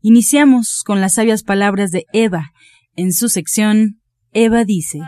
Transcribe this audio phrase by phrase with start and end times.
[0.00, 2.52] Iniciamos con las sabias palabras de Eva.
[2.94, 4.00] En su sección,
[4.32, 5.00] Eva dice.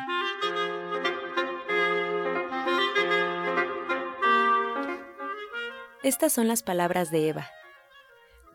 [6.02, 7.46] Estas son las palabras de Eva,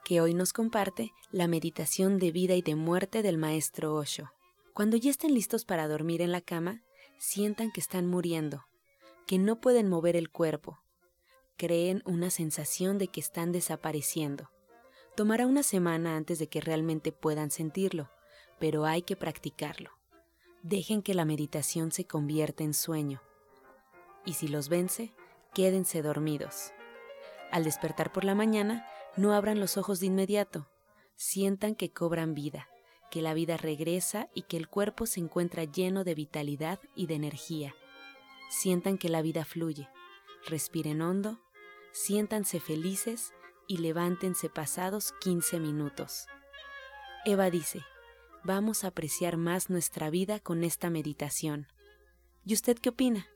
[0.04, 4.30] que hoy nos comparte la meditación de vida y de muerte del maestro Osho.
[4.74, 6.82] Cuando ya estén listos para dormir en la cama,
[7.18, 8.66] sientan que están muriendo,
[9.26, 10.80] que no pueden mover el cuerpo,
[11.55, 14.49] creen una sensación de que están desapareciendo.
[15.16, 18.10] Tomará una semana antes de que realmente puedan sentirlo,
[18.60, 19.91] pero hay que practicarlo.
[20.62, 23.21] Dejen que la meditación se convierta en sueño.
[24.26, 25.13] Y si los vence,
[25.54, 26.74] quédense dormidos.
[27.49, 30.68] Al despertar por la mañana, no abran los ojos de inmediato.
[31.16, 32.68] Sientan que cobran vida,
[33.10, 37.16] que la vida regresa y que el cuerpo se encuentra lleno de vitalidad y de
[37.16, 37.74] energía.
[38.49, 39.88] Sientan que la vida fluye.
[40.46, 41.40] Respiren hondo,
[41.93, 43.34] siéntanse felices
[43.68, 46.27] y levántense pasados 15 minutos.
[47.26, 47.82] Eva dice,
[48.44, 51.68] vamos a apreciar más nuestra vida con esta meditación.
[52.46, 53.27] ¿Y usted qué opina?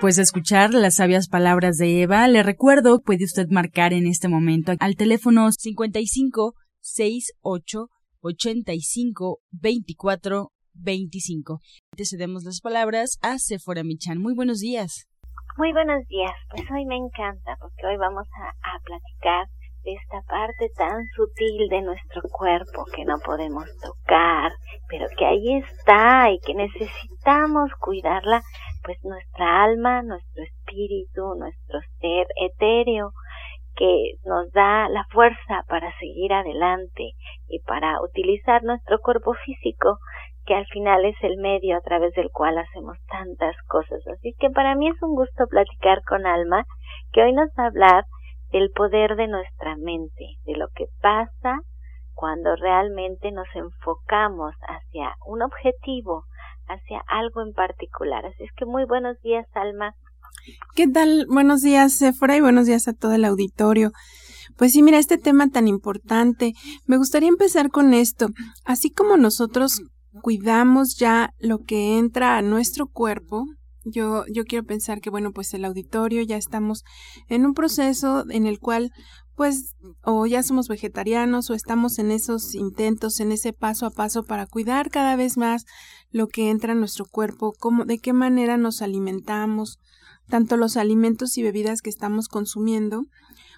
[0.00, 4.72] Pues escuchar las sabias palabras de Eva, le recuerdo, puede usted marcar en este momento
[4.78, 7.88] al teléfono 55 68
[8.20, 11.60] 85 24 25.
[11.96, 14.18] Te cedemos las palabras a Sephora Michan.
[14.18, 15.08] Muy buenos días.
[15.58, 16.34] Muy buenos días.
[16.50, 19.46] Pues hoy me encanta porque hoy vamos a, platicar
[19.84, 24.52] de esta parte tan sutil de nuestro cuerpo que no podemos tocar,
[24.86, 28.42] pero que ahí está y que necesitamos cuidarla,
[28.84, 33.12] pues nuestra alma, nuestro espíritu, nuestro ser etéreo,
[33.76, 37.12] que nos da la fuerza para seguir adelante
[37.48, 39.96] y para utilizar nuestro cuerpo físico
[40.46, 44.00] que al final es el medio a través del cual hacemos tantas cosas.
[44.06, 46.64] Así que para mí es un gusto platicar con Alma,
[47.12, 48.04] que hoy nos va a hablar
[48.52, 51.60] del poder de nuestra mente, de lo que pasa
[52.14, 56.24] cuando realmente nos enfocamos hacia un objetivo,
[56.68, 58.24] hacia algo en particular.
[58.24, 59.94] Así es que muy buenos días, Alma.
[60.74, 61.26] ¿Qué tal?
[61.28, 63.90] Buenos días, Sephora, y buenos días a todo el auditorio.
[64.56, 66.52] Pues sí, mira, este tema tan importante.
[66.86, 68.28] Me gustaría empezar con esto.
[68.64, 69.82] Así como nosotros
[70.22, 73.46] cuidamos ya lo que entra a nuestro cuerpo,
[73.86, 76.82] yo, yo quiero pensar que, bueno, pues el auditorio ya estamos
[77.28, 78.90] en un proceso en el cual,
[79.36, 84.24] pues, o ya somos vegetarianos o estamos en esos intentos, en ese paso a paso
[84.24, 85.66] para cuidar cada vez más
[86.10, 89.78] lo que entra a nuestro cuerpo, cómo, de qué manera nos alimentamos,
[90.28, 93.04] tanto los alimentos y bebidas que estamos consumiendo,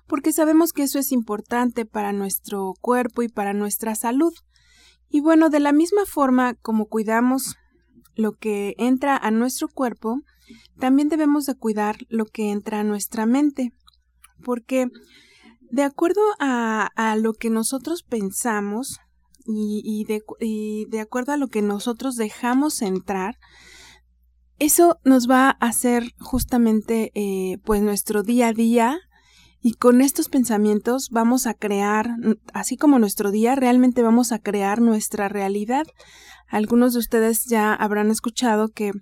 [0.06, 4.32] porque sabemos que eso es importante para nuestro cuerpo y para nuestra salud.
[5.10, 7.56] Y bueno, de la misma forma como cuidamos
[8.14, 10.20] lo que entra a nuestro cuerpo,
[10.78, 13.72] también debemos de cuidar lo que entra a nuestra mente,
[14.42, 14.88] porque
[15.70, 19.00] de acuerdo a, a lo que nosotros pensamos
[19.50, 20.22] y, de,
[20.88, 23.38] de, acuerdo a lo que nosotros dejamos entrar,
[24.58, 28.98] eso nos va a hacer justamente eh, pues nuestro día a día
[29.60, 32.10] y con estos pensamientos vamos a crear,
[32.52, 35.86] así como nuestro día, realmente vamos a crear nuestra realidad.
[36.48, 38.92] Algunos de ustedes ya habrán escuchado que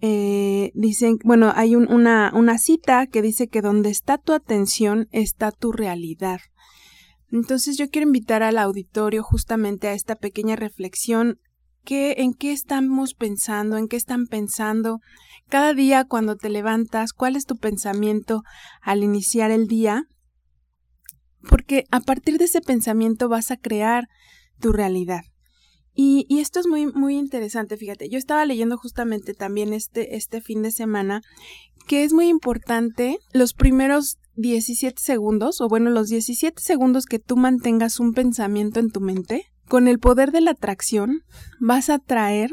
[0.00, 5.52] eh, dicen, bueno, hay un, una, cita que dice que donde está tu atención está
[5.52, 6.40] tu realidad.
[7.30, 11.38] Entonces yo quiero invitar al auditorio justamente a esta pequeña reflexión
[11.86, 13.76] ¿Qué, ¿En qué estamos pensando?
[13.76, 14.98] ¿En qué están pensando?
[15.48, 18.42] Cada día cuando te levantas, ¿cuál es tu pensamiento
[18.80, 20.04] al iniciar el día?
[21.48, 24.08] Porque a partir de ese pensamiento vas a crear
[24.60, 25.22] tu realidad.
[25.98, 30.60] Y, esto es muy, muy interesante, fíjate, yo estaba leyendo justamente también este, este fin
[30.60, 31.22] de semana
[31.86, 37.36] que es muy importante los primeros 17 segundos, o bueno, los 17 segundos que tú
[37.36, 41.22] mantengas un pensamiento en tu mente, con el poder de la atracción
[41.60, 42.50] vas a traer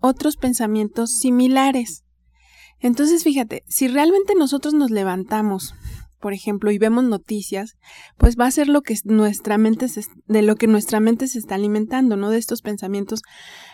[0.00, 2.04] otros pensamientos similares.
[2.80, 5.74] Entonces, fíjate, si realmente nosotros nos levantamos,
[6.20, 7.76] por ejemplo, y vemos noticias,
[8.18, 11.38] pues va a ser lo que nuestra mente se, de lo que nuestra mente se
[11.38, 12.30] está alimentando, ¿no?
[12.30, 13.22] De estos pensamientos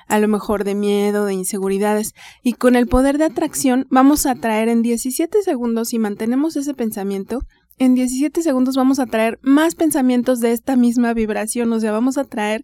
[0.06, 2.12] a lo mejor de miedo, de inseguridades,
[2.43, 6.75] y con el poder de atracción vamos a traer en 17 segundos si mantenemos ese
[6.75, 7.41] pensamiento,
[7.79, 12.17] en 17 segundos vamos a traer más pensamientos de esta misma vibración, o sea, vamos
[12.17, 12.62] a traer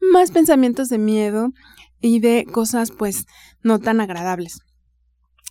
[0.00, 1.48] más pensamientos de miedo
[2.00, 3.24] y de cosas pues
[3.62, 4.60] no tan agradables.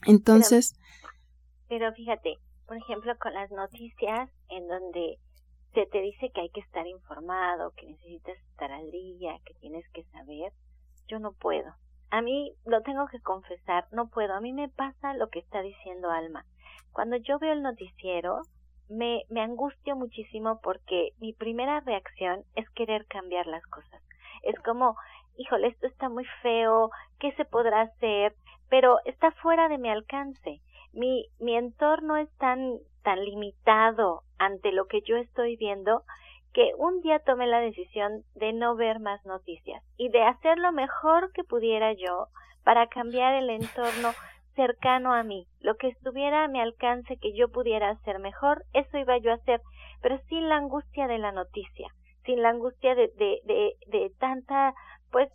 [0.05, 0.75] Entonces...
[1.67, 2.37] Pero, fíjate,
[2.67, 5.17] por ejemplo, con las noticias en donde
[5.73, 9.87] se te dice que hay que estar informado, que necesitas estar al día, que tienes
[9.93, 10.51] que saber,
[11.07, 11.73] yo no puedo.
[12.09, 14.33] A mí, lo tengo que confesar, no puedo.
[14.33, 16.45] A mí me pasa lo que está diciendo Alma.
[16.91, 18.41] Cuando yo veo el noticiero,
[18.89, 24.01] me, me angustio muchísimo porque mi primera reacción es querer cambiar las cosas.
[24.43, 24.97] Es como,
[25.37, 26.89] híjole, esto está muy feo,
[27.19, 28.35] ¿qué se podrá hacer?
[28.71, 30.61] Pero está fuera de mi alcance.
[30.93, 36.01] Mi, mi entorno es tan, tan limitado ante lo que yo estoy viendo
[36.53, 40.71] que un día tomé la decisión de no ver más noticias y de hacer lo
[40.71, 42.27] mejor que pudiera yo
[42.63, 44.11] para cambiar el entorno
[44.55, 48.97] cercano a mí, lo que estuviera a mi alcance que yo pudiera hacer mejor, eso
[48.97, 49.61] iba yo a hacer,
[50.01, 51.87] pero sin la angustia de la noticia,
[52.25, 54.73] sin la angustia de, de, de, de tanta,
[55.11, 55.29] pues,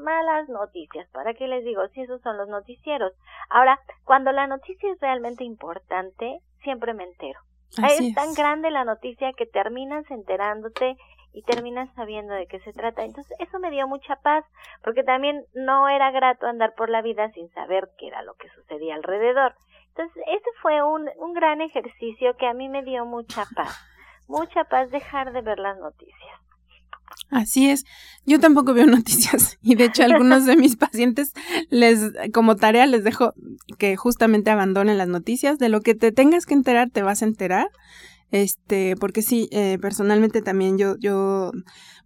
[0.00, 1.08] malas noticias.
[1.10, 1.86] ¿Para qué les digo?
[1.88, 3.12] Si esos son los noticieros.
[3.48, 7.40] Ahora, cuando la noticia es realmente importante, siempre me entero.
[7.88, 10.96] es tan grande la noticia que terminas enterándote
[11.32, 13.04] y terminas sabiendo de qué se trata.
[13.04, 14.44] Entonces, eso me dio mucha paz,
[14.82, 18.48] porque también no era grato andar por la vida sin saber qué era lo que
[18.50, 19.54] sucedía alrededor.
[19.88, 23.78] Entonces, ese fue un, un gran ejercicio que a mí me dio mucha paz,
[24.28, 26.40] mucha paz dejar de ver las noticias.
[27.30, 27.84] Así es.
[28.26, 31.32] Yo tampoco veo noticias y de hecho algunos de mis pacientes
[31.70, 33.34] les como tarea les dejo
[33.78, 35.58] que justamente abandonen las noticias.
[35.58, 37.68] De lo que te tengas que enterar te vas a enterar
[38.30, 41.50] este, porque sí, eh, personalmente también yo, yo,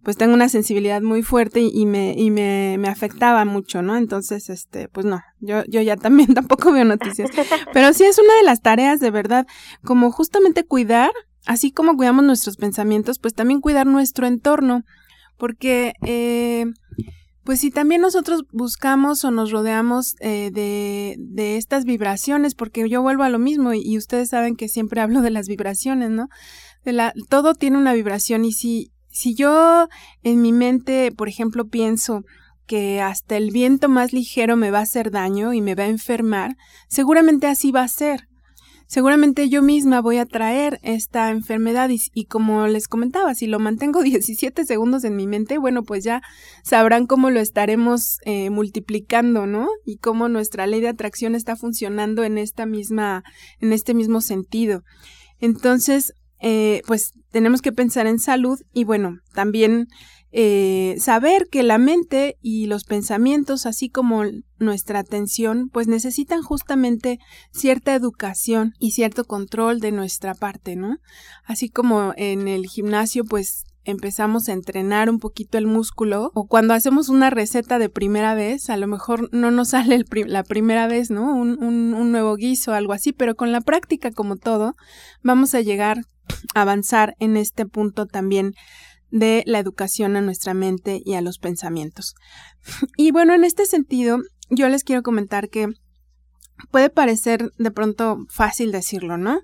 [0.03, 3.95] pues tengo una sensibilidad muy fuerte y, me, y me, me afectaba mucho, ¿no?
[3.95, 7.29] Entonces, este, pues no, yo, yo ya también tampoco veo noticias.
[7.73, 9.45] Pero sí es una de las tareas de verdad,
[9.83, 11.11] como justamente cuidar,
[11.45, 14.83] así como cuidamos nuestros pensamientos, pues también cuidar nuestro entorno,
[15.37, 16.65] porque, eh,
[17.43, 23.01] pues si también nosotros buscamos o nos rodeamos eh, de, de, estas vibraciones, porque yo
[23.01, 26.27] vuelvo a lo mismo y, ustedes saben que siempre hablo de las vibraciones, ¿no?
[26.83, 29.87] De la, todo tiene una vibración y si, si yo
[30.23, 32.23] en mi mente, por ejemplo, pienso
[32.65, 35.87] que hasta el viento más ligero me va a hacer daño y me va a
[35.87, 36.55] enfermar,
[36.87, 38.27] seguramente así va a ser
[38.87, 44.03] seguramente yo misma voy a traer esta enfermedad y, como les comentaba, si lo mantengo
[44.03, 46.21] 17 segundos en mi mente, bueno, pues ya
[46.63, 49.67] sabrán cómo lo estaremos eh, multiplicando, ¿no?
[49.85, 53.23] Y cómo nuestra ley de atracción está funcionando en esta misma,
[53.59, 54.83] en este mismo sentido.
[55.39, 59.87] Entonces, eh, pues tenemos que pensar en salud y bueno, también
[60.37, 64.23] eh, saber que la mente y los pensamientos, así como
[64.59, 67.19] nuestra atención, pues necesitan justamente
[67.53, 70.97] cierta educación y cierto control de nuestra parte, ¿no?
[71.45, 76.73] Así como en el gimnasio, pues empezamos a entrenar un poquito el músculo o cuando
[76.73, 81.11] hacemos una receta de primera vez, a lo mejor no nos sale la primera vez,
[81.11, 81.33] ¿no?
[81.33, 84.75] Un, un, un nuevo guiso, algo así, pero con la práctica como todo,
[85.23, 85.99] vamos a llegar
[86.55, 88.53] a avanzar en este punto también
[89.15, 92.15] de la educación a nuestra mente y a los pensamientos.
[92.97, 94.19] Y bueno, en este sentido,
[94.49, 95.69] yo les quiero comentar que
[96.69, 99.39] puede parecer de pronto fácil decirlo, ¿no?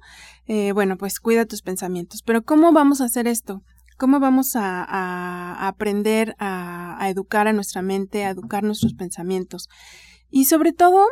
[0.46, 3.64] Eh, bueno, pues cuida tus pensamientos, pero ¿cómo vamos a hacer esto?
[3.98, 9.70] ¿Cómo vamos a, aprender a, educar a nuestra mente, a educar nuestros pensamientos?
[10.30, 11.06] Y sobre todo,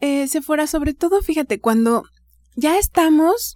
[0.00, 2.02] eh, se fuera sobre todo, fíjate, cuando
[2.54, 3.54] ya estamos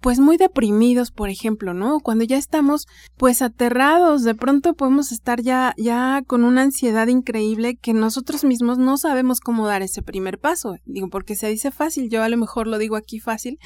[0.00, 2.00] pues muy deprimidos, por ejemplo, ¿no?
[2.00, 2.86] Cuando ya estamos
[3.16, 8.78] pues aterrados, de pronto podemos estar ya ya con una ansiedad increíble que nosotros mismos
[8.78, 10.76] no sabemos cómo dar ese primer paso.
[10.84, 13.58] Digo, porque se dice fácil, yo a lo mejor lo digo aquí fácil,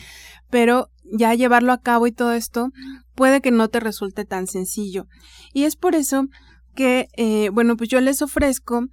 [0.50, 2.70] pero ya llevarlo a cabo y todo esto
[3.14, 5.06] puede que no te resulte tan sencillo.
[5.52, 6.26] Y es por eso
[6.74, 8.86] que, eh, bueno, pues yo les ofrezco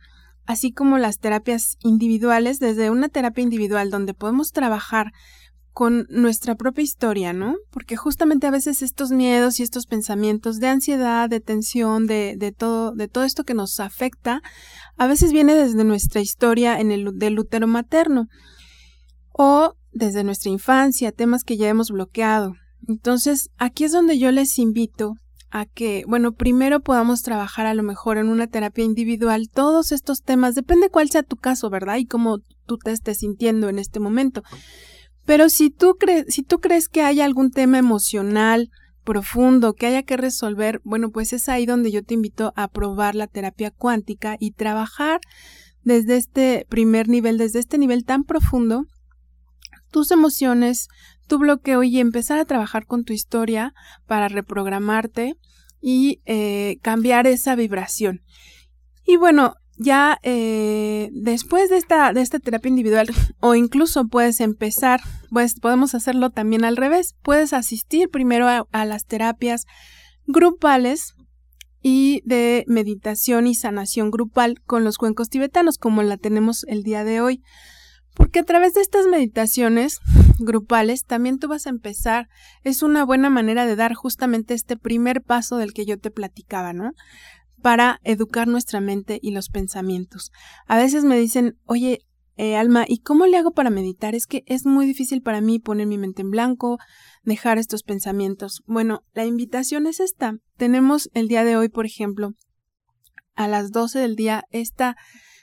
[0.46, 5.12] así como las terapias individuales, desde una terapia individual donde podemos trabajar
[5.77, 7.55] con nuestra propia historia, ¿no?
[7.69, 12.51] Porque justamente a veces estos miedos y estos pensamientos de ansiedad, de tensión, de, de
[12.51, 14.41] todo, de todo esto que nos afecta,
[14.98, 18.25] a veces viene desde nuestra historia en el del útero materno
[19.34, 22.55] o desde nuestra infancia, temas que ya hemos bloqueado.
[22.88, 25.13] Entonces, aquí es donde yo les invito
[25.51, 30.24] a que, bueno, primero podamos trabajar a lo mejor en una terapia individual todos estos
[30.24, 31.98] temas, depende cuál sea tu caso, ¿verdad?
[31.98, 34.41] Y cómo tú te estés sintiendo en este momento.
[35.27, 38.72] Pero si tú, crees, si tú crees que hay algún tema emocional
[39.03, 43.13] profundo que haya que resolver, bueno, pues es ahí donde yo te invito a probar
[43.13, 45.19] la terapia cuántica y trabajar
[45.84, 48.86] desde este primer nivel, desde este nivel tan profundo,
[49.91, 50.88] tus emociones,
[51.27, 53.74] tu bloqueo y empezar a trabajar con tu historia
[54.05, 55.36] para reprogramarte
[55.81, 58.22] y eh, cambiar esa vibración.
[59.05, 63.07] Y bueno, ya eh, después de esta, de esta terapia individual,
[63.39, 67.15] o incluso puedes empezar, pues podemos hacerlo también al revés.
[67.22, 69.65] Puedes asistir primero a las terapias
[70.25, 71.13] grupales
[71.81, 77.03] y de meditación y sanación grupal con los cuencos tibetanos, como la tenemos el día
[77.03, 77.41] de hoy.
[78.13, 80.00] Porque a través de estas meditaciones
[80.39, 82.29] grupales también tú vas a empezar,
[82.63, 86.74] es una buena manera de dar justamente este primer paso del que yo te platicaba,
[86.74, 86.93] ¿no?
[87.67, 90.31] Para educar nuestra mente y los pensamientos.
[90.67, 92.00] A veces me dicen, oye,
[92.38, 94.15] eh, Alma, ¿y cómo le hago para meditar?
[94.15, 96.77] Es que es muy difícil para mí poner mi mente en blanco,
[97.24, 98.63] dejar estos pensamientos.
[98.67, 100.38] Bueno, la invitación es esta.
[100.55, 102.36] Tenemos el día de hoy, por ejemplo,
[103.36, 104.95] a las 12 del día, esta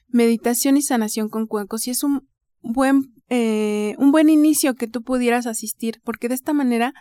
[0.08, 2.26] meditación y sanación con cuencos y es un
[2.62, 6.94] buen, eh, un buen inicio que tú pudieras asistir, porque de esta manera,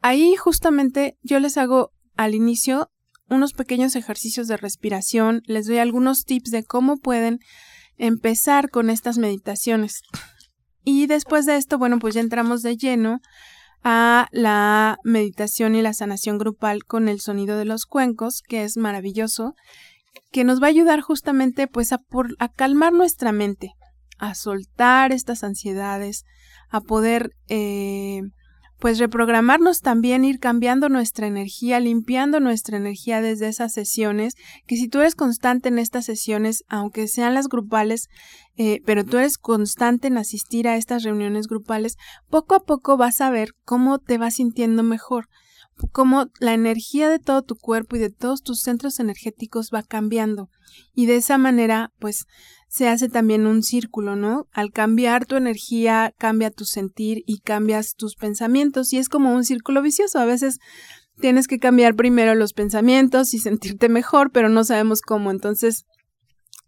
[0.00, 2.90] ahí justamente yo les hago al inicio
[3.30, 7.38] unos pequeños ejercicios de respiración, les doy algunos tips de cómo pueden
[7.96, 10.02] empezar con estas meditaciones.
[10.84, 13.20] Y después de esto, bueno, pues ya entramos de lleno
[13.82, 18.76] a la meditación y la sanación grupal con el sonido de los cuencos, que es
[18.76, 19.54] maravilloso,
[20.32, 23.72] que nos va a ayudar justamente pues a, por, a calmar nuestra mente,
[24.18, 26.24] a soltar estas ansiedades,
[26.68, 28.22] a poder eh,
[28.80, 34.34] pues reprogramarnos también, ir cambiando nuestra energía, limpiando nuestra energía desde esas sesiones,
[34.66, 38.08] que si tú eres constante en estas sesiones, aunque sean las grupales,
[38.56, 41.96] eh, pero tú eres constante en asistir a estas reuniones grupales,
[42.30, 45.28] poco a poco vas a ver cómo te vas sintiendo mejor
[45.88, 50.50] cómo la energía de todo tu cuerpo y de todos tus centros energéticos va cambiando.
[50.94, 52.26] Y de esa manera, pues,
[52.70, 54.46] se hace también un círculo, ¿no?
[54.52, 58.92] Al cambiar tu energía, cambia tu sentir y cambias tus pensamientos.
[58.92, 60.20] Y es como un círculo vicioso.
[60.20, 60.60] A veces
[61.20, 65.32] tienes que cambiar primero los pensamientos y sentirte mejor, pero no sabemos cómo.
[65.32, 65.84] Entonces,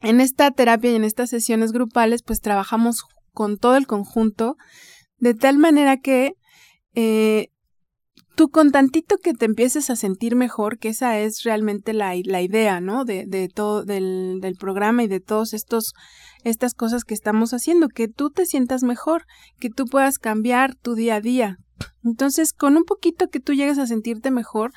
[0.00, 4.56] en esta terapia y en estas sesiones grupales, pues trabajamos con todo el conjunto,
[5.18, 6.34] de tal manera que
[6.96, 7.51] eh,
[8.34, 12.42] tú con tantito que te empieces a sentir mejor, que esa es realmente la, la
[12.42, 13.04] idea, ¿no?
[13.04, 15.92] De, de todo, del, del, programa y de todos estos,
[16.44, 19.24] estas cosas que estamos haciendo, que tú te sientas mejor,
[19.58, 21.58] que tú puedas cambiar tu día a día.
[22.04, 24.72] Entonces, con un poquito que tú llegues a sentirte mejor,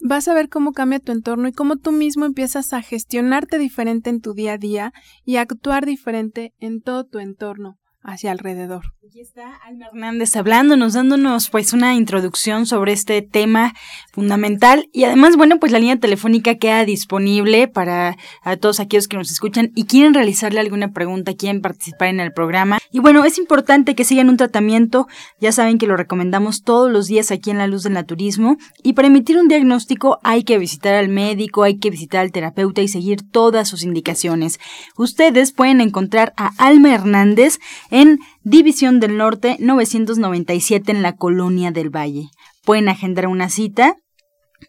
[0.00, 4.10] vas a ver cómo cambia tu entorno y cómo tú mismo empiezas a gestionarte diferente
[4.10, 4.92] en tu día a día
[5.24, 7.78] y a actuar diferente en todo tu entorno
[8.08, 8.92] hacia alrededor.
[9.06, 13.74] Aquí está Alma Hernández hablándonos, dándonos pues una introducción sobre este tema
[14.12, 19.16] fundamental y además, bueno, pues la línea telefónica queda disponible para a todos aquellos que
[19.16, 22.78] nos escuchan y quieren realizarle alguna pregunta, quieren participar en el programa.
[22.90, 25.06] Y bueno, es importante que sigan un tratamiento,
[25.40, 28.92] ya saben que lo recomendamos todos los días aquí en La Luz del Naturismo y
[28.92, 32.88] para emitir un diagnóstico hay que visitar al médico, hay que visitar al terapeuta y
[32.88, 34.60] seguir todas sus indicaciones.
[34.96, 37.58] Ustedes pueden encontrar a Alma Hernández
[37.90, 37.97] en
[38.44, 42.30] División del Norte 997 en la Colonia del Valle.
[42.64, 43.96] Pueden agendar una cita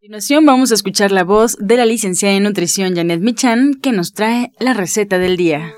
[0.00, 4.14] continuación vamos a escuchar la voz de la licenciada en nutrición Janet Michan que nos
[4.14, 5.74] trae la receta del día.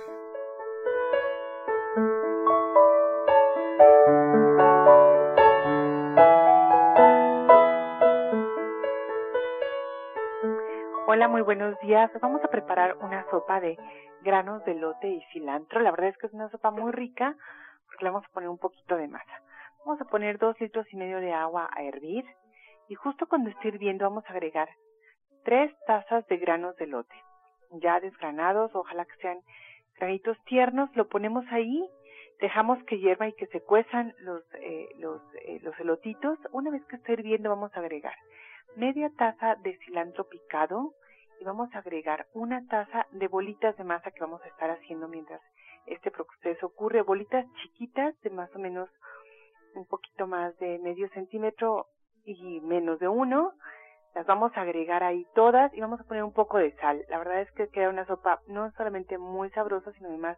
[11.07, 12.11] Hola, muy buenos días.
[12.21, 13.79] Vamos a preparar una sopa de
[14.23, 15.81] granos de lote y cilantro.
[15.81, 17.37] La verdad es que es una sopa muy rica
[17.87, 19.43] porque le vamos a poner un poquito de masa.
[19.87, 22.27] Vamos a poner dos litros y medio de agua a hervir
[22.90, 24.68] y justo cuando esté hirviendo vamos a agregar
[25.44, 27.14] tres tazas de granos de lote,
[27.70, 29.38] ya desgranados, ojalá que sean
[29.97, 31.88] granitos tiernos, lo ponemos ahí,
[32.40, 36.37] dejamos que hierva y que se cuezan los, eh, los, eh, los elotitos.
[36.50, 38.16] Una vez que esté hirviendo vamos a agregar
[38.75, 40.92] media taza de cilantro picado
[41.40, 45.06] y vamos a agregar una taza de bolitas de masa que vamos a estar haciendo
[45.06, 45.40] mientras
[45.87, 48.90] este proceso ocurre, bolitas chiquitas de más o menos
[49.76, 51.87] un poquito más de medio centímetro
[52.25, 53.55] y menos de uno,
[54.15, 57.05] Las vamos a agregar ahí todas y vamos a poner un poco de sal.
[57.09, 60.37] La verdad es que queda una sopa no solamente muy sabrosa, sino además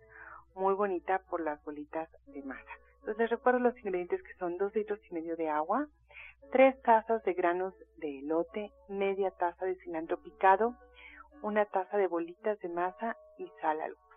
[0.55, 2.71] muy bonita por las bolitas de masa.
[3.01, 5.89] Entonces recuerdo los ingredientes que son dos litros y medio de agua,
[6.53, 10.77] tres tazas de granos de elote, media taza de cilantro picado,
[11.43, 14.12] una taza de bolitas de masa y sal al gusto.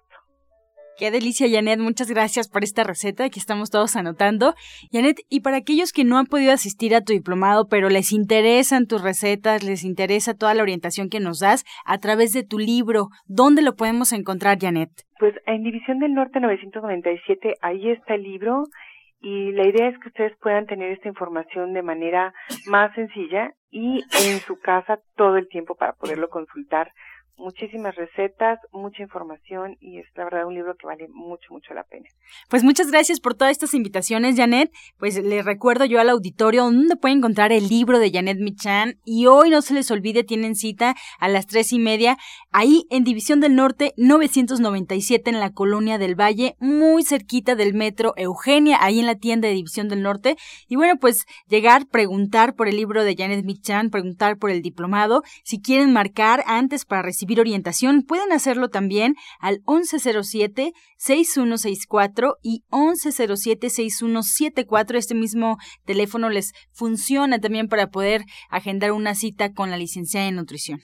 [0.97, 1.79] Qué delicia, Janet.
[1.79, 4.53] Muchas gracias por esta receta que estamos todos anotando.
[4.93, 8.87] Janet, y para aquellos que no han podido asistir a tu diplomado, pero les interesan
[8.87, 13.09] tus recetas, les interesa toda la orientación que nos das a través de tu libro,
[13.25, 14.89] ¿dónde lo podemos encontrar, Janet?
[15.19, 18.63] Pues en División del Norte 997, ahí está el libro
[19.19, 22.33] y la idea es que ustedes puedan tener esta información de manera
[22.67, 26.93] más sencilla y en su casa todo el tiempo para poderlo consultar
[27.37, 31.83] muchísimas recetas, mucha información y es la verdad un libro que vale mucho, mucho la
[31.83, 32.07] pena.
[32.49, 34.71] Pues muchas gracias por todas estas invitaciones, Janet.
[34.97, 39.27] Pues les recuerdo yo al auditorio donde pueden encontrar el libro de Janet Michan y
[39.27, 42.17] hoy no se les olvide, tienen cita a las tres y media
[42.51, 48.13] ahí en División del Norte 997 en la Colonia del Valle, muy cerquita del metro
[48.15, 50.37] Eugenia, ahí en la tienda de División del Norte.
[50.67, 55.23] Y bueno, pues llegar, preguntar por el libro de Janet Michan, preguntar por el diplomado,
[55.43, 64.95] si quieren marcar antes para recibir orientación, pueden hacerlo también al 1107-6164 y 1107-6174.
[64.95, 70.35] Este mismo teléfono les funciona también para poder agendar una cita con la licenciada en
[70.35, 70.81] nutrición.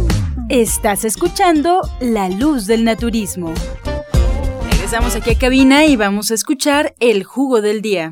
[0.51, 3.53] Estás escuchando La Luz del Naturismo.
[4.69, 8.11] Regresamos aquí a cabina y vamos a escuchar el jugo del día.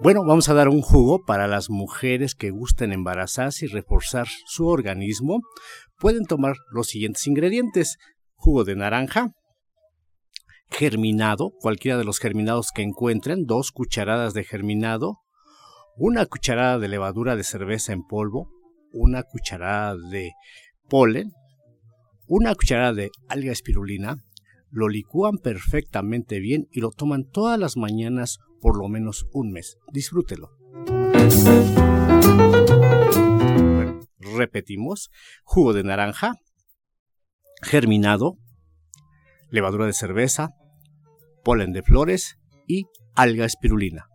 [0.00, 4.66] Bueno, vamos a dar un jugo para las mujeres que gusten embarazarse y reforzar su
[4.66, 5.40] organismo.
[5.96, 7.96] Pueden tomar los siguientes ingredientes.
[8.34, 9.32] Jugo de naranja,
[10.70, 15.18] germinado, cualquiera de los germinados que encuentren, dos cucharadas de germinado,
[15.96, 18.50] una cucharada de levadura de cerveza en polvo,
[18.92, 20.32] una cucharada de
[20.88, 21.32] polen,
[22.26, 24.16] una cucharada de alga espirulina,
[24.70, 29.78] lo licúan perfectamente bien y lo toman todas las mañanas por lo menos un mes.
[29.92, 30.50] Disfrútelo.
[34.40, 35.10] repetimos,
[35.44, 36.34] jugo de naranja,
[37.62, 38.38] germinado,
[39.50, 40.50] levadura de cerveza,
[41.42, 44.06] polen de flores y alga espirulina.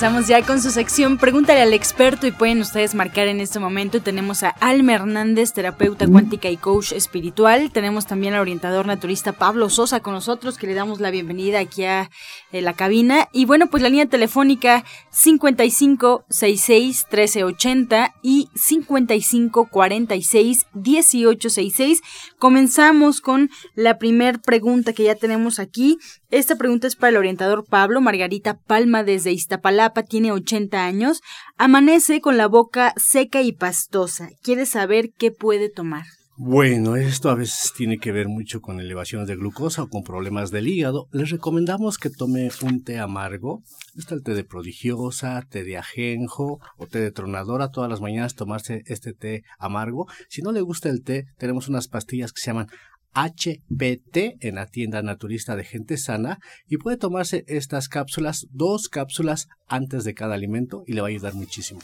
[0.00, 4.00] Comenzamos ya con su sección Pregúntale al experto y pueden ustedes marcar en este momento.
[4.00, 7.70] Tenemos a Alma Hernández, terapeuta cuántica y coach espiritual.
[7.72, 11.84] Tenemos también al orientador naturista Pablo Sosa con nosotros, que le damos la bienvenida aquí
[11.84, 12.10] a
[12.52, 13.28] eh, la cabina.
[13.32, 22.02] Y bueno, pues la línea telefónica 5566 1380 y 5546 1866.
[22.38, 25.98] Comenzamos con la primera pregunta que ya tenemos aquí.
[26.30, 31.22] Esta pregunta es para el orientador Pablo Margarita Palma desde Iztapalapa, tiene 80 años,
[31.60, 36.04] amanece con la boca seca y pastosa, quiere saber qué puede tomar.
[36.38, 40.50] Bueno, esto a veces tiene que ver mucho con elevaciones de glucosa o con problemas
[40.50, 41.06] del hígado.
[41.12, 43.62] Les recomendamos que tome un té amargo.
[43.94, 47.70] Está el té de prodigiosa, té de ajenjo o té de tronadora.
[47.70, 50.06] Todas las mañanas tomarse este té amargo.
[50.30, 52.68] Si no le gusta el té, tenemos unas pastillas que se llaman
[53.14, 59.48] HPT en la tienda naturista de gente sana y puede tomarse estas cápsulas, dos cápsulas
[59.66, 61.80] antes de cada alimento y le va a ayudar muchísimo.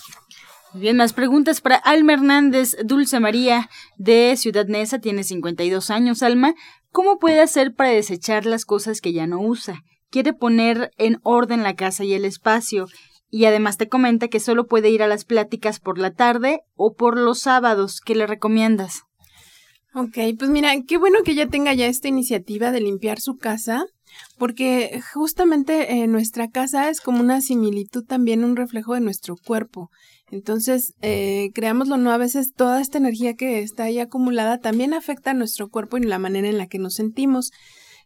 [0.75, 6.23] Bien, más preguntas para Alma Hernández, Dulce María de Ciudad Neza, tiene 52 años.
[6.23, 6.55] Alma,
[6.91, 9.83] ¿cómo puede hacer para desechar las cosas que ya no usa?
[10.11, 12.87] Quiere poner en orden la casa y el espacio
[13.31, 16.95] y además te comenta que solo puede ir a las pláticas por la tarde o
[16.95, 18.01] por los sábados.
[18.01, 19.03] ¿Qué le recomiendas?
[19.99, 23.87] Ok, pues mira, qué bueno que ella tenga ya esta iniciativa de limpiar su casa.
[24.39, 29.91] porque justamente eh, nuestra casa es como una similitud también, un reflejo de nuestro cuerpo.
[30.31, 35.31] Entonces, eh, creámoslo no, a veces toda esta energía que está ahí acumulada también afecta
[35.31, 37.51] a nuestro cuerpo y la manera en la que nos sentimos.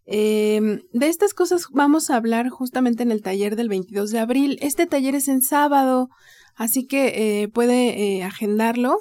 [0.07, 4.59] Em, de estas cosas vamos a hablar justamente en el taller del 22 de abril.
[4.63, 6.09] Este taller es en sábado,
[6.55, 8.99] así que eh, puede eh, agendarlo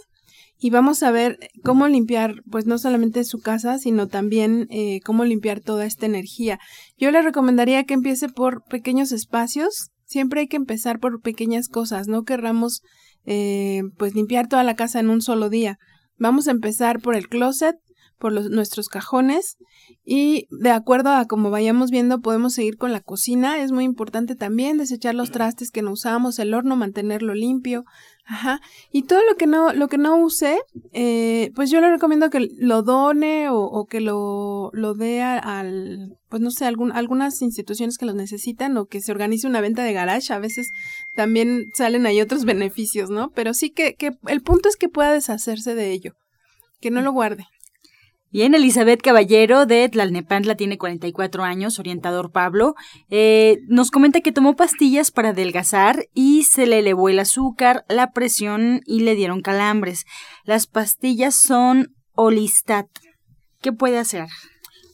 [0.59, 5.23] y vamos a ver cómo limpiar, pues no solamente su casa, sino también eh, cómo
[5.23, 6.59] limpiar toda esta energía.
[6.97, 9.91] Yo le recomendaría que empiece por pequeños espacios.
[10.03, 12.07] Siempre hay que empezar por pequeñas cosas.
[12.07, 12.81] No querramos,
[13.25, 15.77] pues limpiar toda la casa en un solo día.
[16.17, 17.75] Vamos a empezar por el closet,
[18.19, 19.57] por los, nuestros cajones
[20.05, 23.61] y de acuerdo a como vayamos viendo podemos seguir con la cocina.
[23.61, 27.85] Es muy importante también desechar los trastes que no usamos, el horno mantenerlo limpio,
[28.25, 28.59] ajá.
[28.91, 30.59] Y todo lo que no lo que no use,
[30.93, 36.41] eh, pues yo le recomiendo que lo done o, que lo, lo dé al pues
[36.41, 39.93] no sé, algún, algunas instituciones que los necesitan o que se organice una venta de
[39.93, 40.71] garage, a veces
[41.15, 43.31] también salen ahí otros beneficios, ¿no?
[43.31, 46.13] Pero sí que, que el punto es que pueda deshacerse de ello,
[46.79, 47.47] que no lo guarde.
[48.31, 52.75] Bien, Elizabeth Caballero de Tlalnepantla tiene 44 años, orientador Pablo.
[53.09, 58.11] Eh, nos comenta que tomó pastillas para adelgazar y se le elevó el azúcar, la
[58.11, 60.05] presión y le dieron calambres.
[60.43, 62.87] Las pastillas son Olistat.
[63.61, 64.27] ¿Qué puede hacer?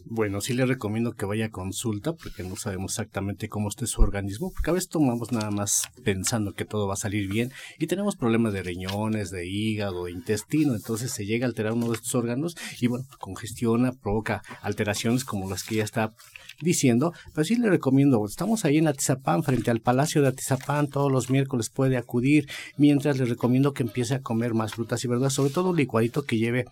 [0.08, 4.04] Bueno, sí le recomiendo que vaya a consulta porque no sabemos exactamente cómo esté su
[4.04, 7.88] organismo, porque a veces tomamos nada más pensando que todo va a salir bien y
[7.88, 11.96] tenemos problemas de riñones, de hígado, de intestino, entonces se llega a alterar uno de
[11.96, 16.14] estos órganos y bueno, congestiona, provoca alteraciones como las que ya está
[16.62, 21.12] diciendo, pero sí le recomiendo, estamos ahí en Atizapán, frente al Palacio de Atizapán, todos
[21.12, 25.34] los miércoles puede acudir, mientras le recomiendo que empiece a comer más frutas y verduras,
[25.34, 26.66] sobre todo un licuadito que lleve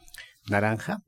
[0.48, 1.02] naranja,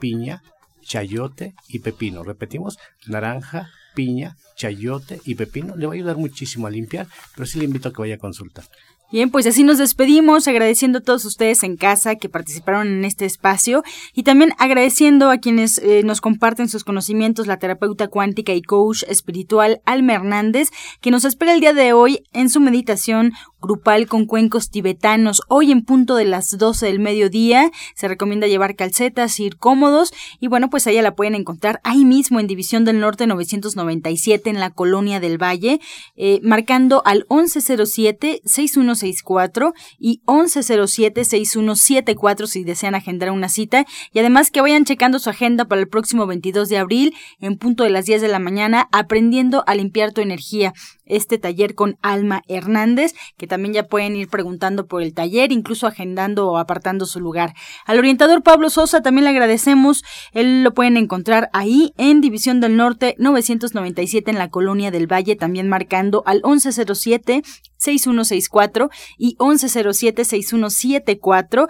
[0.00, 0.42] piña,
[0.88, 2.24] chayote y pepino.
[2.24, 5.76] Repetimos, naranja, piña, chayote y pepino.
[5.76, 8.18] Le va a ayudar muchísimo a limpiar, pero sí le invito a que vaya a
[8.18, 8.64] consultar.
[9.10, 13.24] Bien, pues así nos despedimos, agradeciendo a todos ustedes en casa que participaron en este
[13.24, 18.60] espacio y también agradeciendo a quienes eh, nos comparten sus conocimientos, la terapeuta cuántica y
[18.60, 20.68] coach espiritual Alma Hernández,
[21.00, 25.42] que nos espera el día de hoy en su meditación grupal con cuencos tibetanos.
[25.48, 30.48] Hoy en punto de las 12 del mediodía se recomienda llevar calcetas, ir cómodos y
[30.48, 34.68] bueno, pues allá la pueden encontrar ahí mismo en División del Norte 997 en la
[34.70, 35.80] Colonia del Valle,
[36.16, 44.84] eh, marcando al 1107-6164 y 1107-6174 si desean agendar una cita y además que vayan
[44.84, 48.28] checando su agenda para el próximo 22 de abril en punto de las 10 de
[48.28, 50.72] la mañana aprendiendo a limpiar tu energía
[51.08, 55.86] este taller con Alma Hernández, que también ya pueden ir preguntando por el taller, incluso
[55.86, 57.54] agendando o apartando su lugar.
[57.86, 62.76] Al orientador Pablo Sosa también le agradecemos, él lo pueden encontrar ahí en División del
[62.76, 67.42] Norte 997 en la Colonia del Valle, también marcando al 1107
[67.76, 71.68] 6164 y 1107 6174.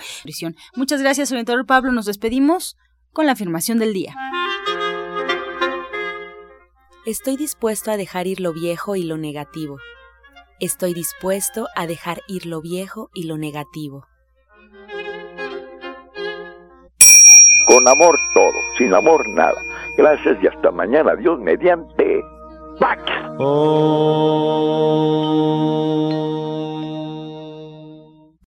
[0.75, 2.77] Muchas gracias, orientador Pablo, nos despedimos
[3.13, 4.15] con la afirmación del día.
[7.09, 9.79] Estoy dispuesto a dejar ir lo viejo y lo negativo.
[10.61, 14.07] Estoy dispuesto a dejar ir lo viejo y lo negativo.
[17.67, 19.59] Con amor todo, sin amor nada.
[19.97, 21.17] Gracias y hasta mañana.
[21.17, 22.23] Dios mediante.
[22.79, 23.01] ¡Pax!
[23.39, 24.59] Oh.